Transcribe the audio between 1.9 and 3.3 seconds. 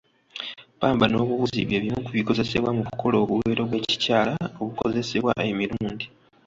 ku bikozesebwa mu kukola